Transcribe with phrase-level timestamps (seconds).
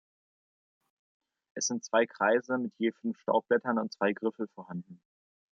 [1.53, 4.99] Es sind zwei Kreise mit je fünf Staubblättern und zwei Griffel vorhanden.